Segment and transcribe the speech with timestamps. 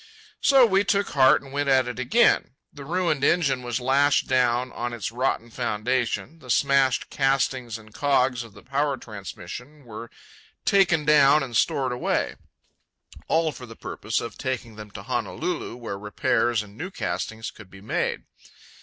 [0.41, 2.55] So we took heart and went at it again.
[2.73, 8.43] The ruined engine was lashed down on its rotten foundation; the smashed castings and cogs
[8.43, 10.09] of the power transmission were
[10.65, 16.63] taken down and stored away—all for the purpose of taking them to Honolulu where repairs
[16.63, 18.23] and new castings could be made.